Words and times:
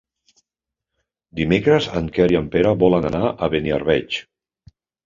Dimecres 1.41 1.91
en 2.01 2.09
Quer 2.17 2.27
i 2.35 2.41
en 2.43 2.51
Pere 2.57 2.75
volen 2.87 3.09
anar 3.13 3.25
a 3.49 3.53
Beniarbeig. 3.57 4.23